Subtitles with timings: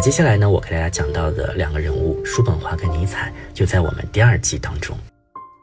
[0.00, 4.98] 接下来呢，我给大家讲到的两个人物，叔本华跟尼采，就在我们第二季当中。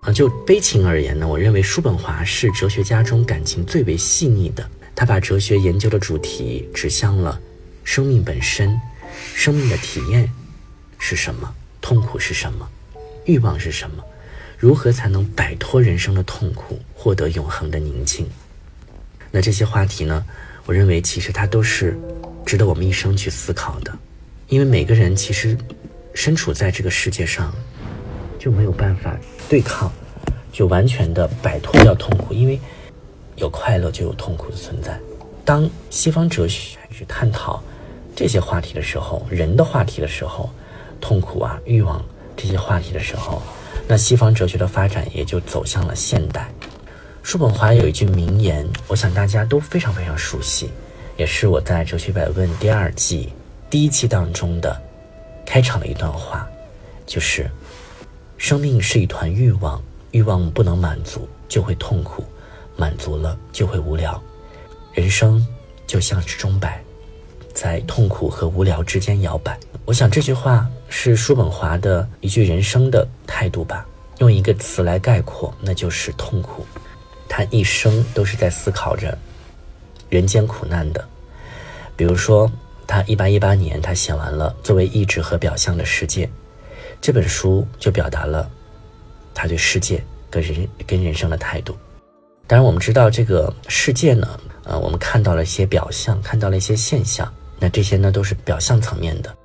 [0.02, 4.70] 啊，就悲情而言呢，我认为叔本华是哲学家中感情最为细腻的。
[4.96, 7.40] 他把哲学研究的主题指向了
[7.84, 8.80] 生命本身，
[9.34, 10.32] 生命的体验
[11.00, 11.52] 是什么，
[11.82, 12.70] 痛苦是什么，
[13.26, 14.04] 欲望是什么，
[14.56, 18.28] 如何才能摆脱人生的痛苦，获得永恒的宁静。
[19.32, 20.24] 那这些话题呢，
[20.68, 21.98] 我认为其实它都是
[22.46, 23.98] 值得我们一生去思考的。
[24.50, 25.58] 因为每个人其实
[26.14, 27.54] 身处在这个世界上，
[28.40, 29.18] 就没有办法
[29.50, 29.92] 对抗，
[30.54, 32.34] 就完全的摆脱掉痛苦。
[32.34, 32.60] 因为
[33.36, 34.98] 有快乐就有痛苦的存在。
[35.44, 37.62] 当西方哲学去探讨
[38.16, 40.50] 这些话题的时候，人的话题的时候，
[41.02, 42.04] 痛苦啊、欲望
[42.36, 43.42] 这些话题的时候，
[43.86, 46.50] 那西方哲学的发展也就走向了现代。
[47.22, 50.70] 叔本华有一句名言，我想大家都非常非常熟悉，
[51.18, 53.34] 也是我在《哲学百问》第二季。
[53.70, 54.82] 第一期当中的
[55.46, 56.48] 开场的一段话，
[57.06, 57.52] 就是
[58.38, 62.24] 生命是一团欲望，欲望不能满足就会痛苦，
[62.78, 64.22] 满足了就会无聊，
[64.94, 65.46] 人生
[65.86, 66.82] 就像是钟摆，
[67.54, 69.60] 在痛苦和无聊之间摇摆。
[69.84, 73.86] 我想这句话是叔本华的一句人生的态度吧，
[74.20, 76.66] 用一个词来概括，那就是痛苦。
[77.28, 79.18] 他一生都是在思考着
[80.10, 81.06] 人间苦难的，
[81.98, 82.50] 比如说。
[82.88, 86.26] 他一八一八年，他写完了《作为意志和表象的世界》
[87.02, 88.50] 这本书，就表达了
[89.34, 91.78] 他对世界跟人跟人生的态度。
[92.48, 99.36] 当然，我们知道这个世界呢，呃，我们看到了一些表象，看到了一些现象，那这些呢都是表象层面的，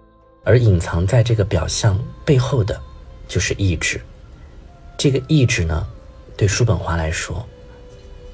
[0.44, 2.80] 而隐藏在这个表象背后的，
[3.26, 4.00] 就是意志。
[4.96, 5.84] 这个意志呢，
[6.36, 7.44] 对叔本华来说，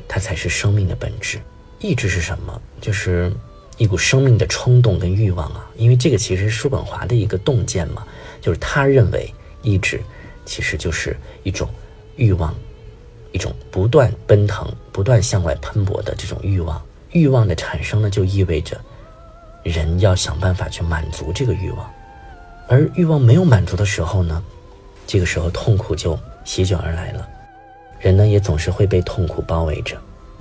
[0.06, 1.40] 它才是生命的本质。
[1.80, 2.60] 意志是什么？
[2.78, 3.32] 就是。
[3.78, 8.04] 一股生命的冲动跟欲望啊，因为这个其实是叔本华的一个洞见嘛，
[8.40, 10.00] 就是他认为意志
[10.44, 11.68] 其实就是一种
[12.16, 12.52] 欲望，
[13.30, 16.82] 一种不断奔腾、不断向外喷薄的这种欲望。
[17.12, 18.80] 欲望的产生呢，就意味着
[19.62, 21.88] 人要想办法去满足这个欲望，
[22.66, 24.42] 而欲望没有满足的时候呢，
[25.06, 27.28] 这个时候痛苦就席卷而来了，
[28.00, 29.96] 人呢也总是会被痛苦包围着。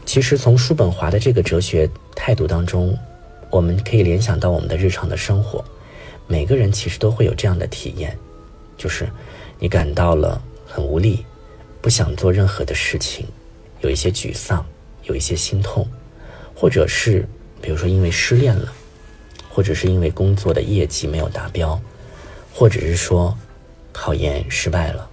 [0.05, 2.97] 其实从叔本华的这个哲学态度当中。
[3.49, 5.63] 我们可以联想到我们的日常的生活，
[6.27, 8.17] 每个人其实都会有这样的体验，
[8.77, 9.07] 就是
[9.57, 11.25] 你感到了很无力，
[11.81, 13.25] 不想做任何的事情，
[13.79, 14.65] 有一些沮丧，
[15.03, 15.87] 有一些心痛，
[16.53, 17.25] 或者是
[17.61, 18.73] 比如说因为失恋了，
[19.49, 21.79] 或者是因为工作的业绩没有达标，
[22.53, 23.35] 或者是说
[23.93, 25.09] 考研失败了，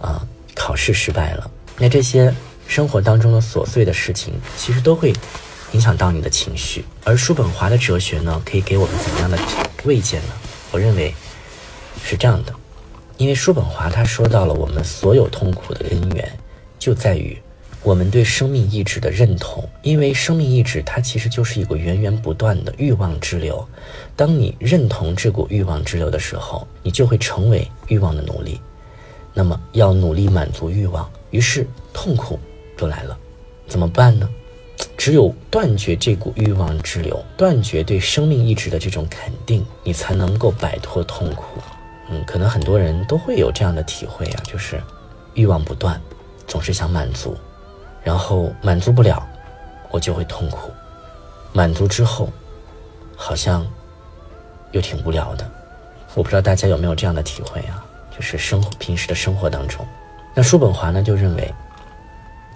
[0.00, 2.34] 啊，考试失败了，那这些
[2.66, 5.12] 生活当中的琐碎的事情，其实都会。
[5.72, 9.38] 影响到你的情绪，而叔本华的哲学呢，可以给我们怎么样的
[9.84, 10.32] 慰藉呢？
[10.70, 11.14] 我认为
[12.04, 12.54] 是这样的，
[13.16, 16.38] 因为叔本华他说到了我们所有痛苦的根源，
[16.78, 17.36] 就在于
[17.82, 19.66] 我们对生命意志的认同。
[19.82, 23.66] 因为生命意志它其实就是一股源源不断的欲望之流，
[24.14, 28.60] 当你认同这股欲望之流的时候，你就会成为欲望的奴隶。
[29.34, 32.38] 那么要努力满足欲望，于是痛苦
[32.76, 33.16] 就来了，
[33.66, 34.28] 怎么办呢？
[34.96, 41.44] 只有断绝这股欲望之流，断绝对生命意志的这种肯定，你才能够摆脱痛苦。
[42.08, 44.80] 嗯，可能很多人都会有这样的体会啊，就是
[45.34, 46.00] 欲望不断，
[46.46, 47.36] 总是想满足，
[48.04, 49.26] 然后满足不了，
[49.90, 50.70] 我就会痛苦。
[51.52, 52.28] 满足之后，
[53.16, 53.66] 好像
[54.70, 55.50] 又挺无聊的。
[56.14, 57.84] 我不知道大家有没有这样的体会啊？
[58.14, 59.84] 就是生活平时的生活当中，
[60.34, 61.52] 那叔本华呢就认为。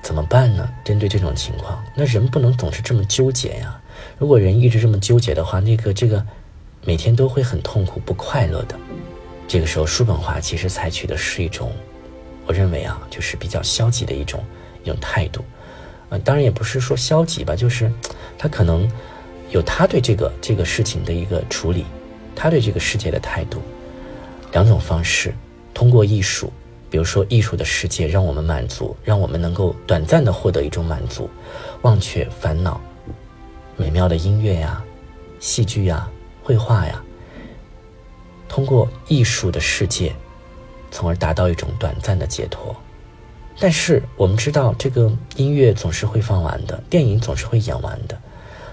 [0.07, 0.73] 怎么办呢？
[0.85, 3.77] 针对这种情况，那人不能总是这么纠结呀。
[4.17, 6.25] 如果人一直这么纠结的话，那个这个
[6.85, 8.77] 每天都会很痛苦、不快乐的。
[9.49, 11.73] 这个时候，叔本华其实采取的是一种，
[12.47, 14.45] 我认为啊，就是比较消极的一种
[14.85, 15.45] 一种态度。
[16.11, 17.91] 呃，当然也不是说消极吧，就是
[18.39, 18.89] 他可能
[19.51, 21.85] 有他对这个这个事情的一个处理，
[22.37, 23.61] 他对这个世界的态度。
[24.53, 25.35] 两种方式，
[25.75, 26.53] 通过艺术。
[26.89, 31.29] 比如说，艺术的世界让我们满足，让我们能够短暂的获得一种满足，
[31.83, 32.81] 忘却烦恼。
[33.77, 34.83] 美妙的音乐呀，
[35.41, 36.09] 戏剧呀，
[36.43, 37.03] 绘画呀，
[38.49, 40.15] 通过艺术的世界，
[40.91, 42.75] 从而达到一种短暂的解脱。
[43.59, 48.19] 但是我们知道，这个音乐总是会放完的，电影总是会演完的。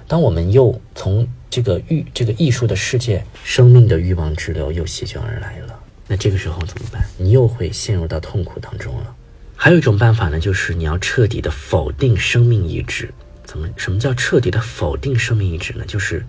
[0.08, 5.80] 当我们又从这个欲这个艺术的世界，生命的欲望之流又席卷而来了。
[6.08, 7.04] 那这个时候怎么办？
[7.18, 9.16] 你又会陷入到痛苦当中了。
[9.56, 13.14] 还有一种办法呢，就是你要彻底的否定生命意志。
[13.46, 13.68] 怎么？
[13.78, 15.86] 什么叫彻底的否定生命意志呢？
[15.86, 16.26] 就是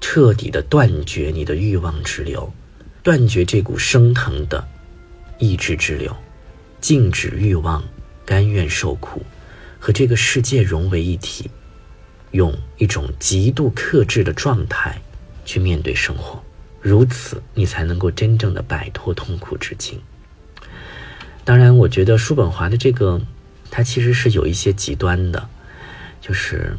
[0.00, 2.50] 彻底的断绝你的欲望之流，
[3.02, 4.66] 断绝这股升腾的
[5.38, 6.14] 意志之流，
[6.80, 7.82] 禁止欲望，
[8.24, 9.22] 甘愿受苦，
[9.78, 11.50] 和这个世界融为一体，
[12.30, 15.00] 用一种极度克制的状态
[15.44, 16.42] 去面对生活，
[16.80, 20.00] 如此你才能够真正的摆脱痛苦之境。
[21.44, 23.20] 当然，我觉得叔本华的这个，
[23.70, 25.48] 他其实是有一些极端的，
[26.20, 26.76] 就是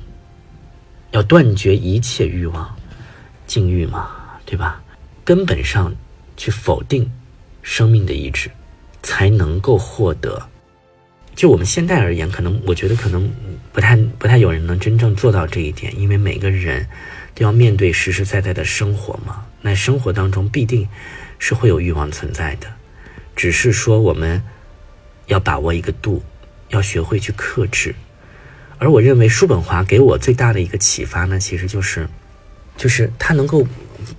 [1.12, 2.76] 要断绝一切欲望。
[3.48, 4.10] 禁欲嘛，
[4.46, 4.82] 对吧？
[5.26, 5.94] 根本上
[6.38, 7.12] 去否定
[7.62, 8.50] 生命的意志，
[9.04, 10.42] 才能够获得。
[11.36, 13.30] 就我们现代而言，可能我觉得可能
[13.74, 16.88] 不太不太有人能真正做到这一点，因为每个人
[17.36, 19.46] 都要面对实实在在的生活嘛。
[19.62, 20.88] 那生活当中必定
[21.40, 22.68] 是会有欲望存在的，
[23.36, 24.44] 只是说我们
[25.28, 26.24] 要把握一个度，
[26.70, 27.94] 要学会去克制。
[28.78, 32.08] 而我认为叔本华给我最大的一个启发呢，其实就是。
[32.78, 33.68] 就是他能够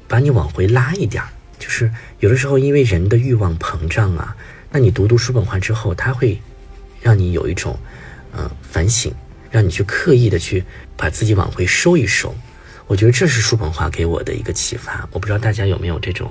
[0.06, 1.28] 把你往回拉一点儿，
[1.58, 4.36] 就是有的时候因为人的欲望膨胀啊，
[4.70, 6.40] 那你读读叔本华之后，他会
[7.00, 7.76] 让你有一种
[8.36, 9.12] 嗯反省，
[9.50, 10.62] 让你去刻意的去
[10.96, 12.32] 把自己往回收一收。
[12.92, 15.08] 我觉得这是叔本华给我的一个启发。
[15.12, 16.30] 我不知道大家有没有这种，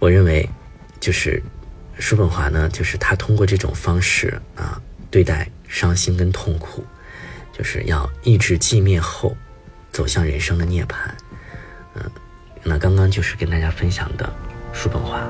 [0.00, 0.44] 我认为
[0.98, 1.40] 就是
[1.96, 4.82] 叔本华呢，就是他通过这种方式啊
[5.12, 6.84] 对待伤心跟痛苦，
[7.56, 9.36] 就是要抑制寂灭后
[9.92, 10.96] 走向人生的涅槃。
[11.94, 12.10] 嗯，
[12.64, 14.28] 那刚刚就是跟大家分享的
[14.72, 15.24] 叔本华。